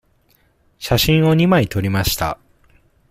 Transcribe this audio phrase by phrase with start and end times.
[0.79, 2.39] 写真を二枚撮りました。